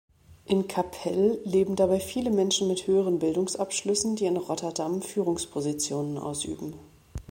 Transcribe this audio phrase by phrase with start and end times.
[0.47, 6.73] In Capelle leben dabei viele Menschen mit höheren Bildungsabschlüssen, die in Rotterdam Führungspositionen ausüben.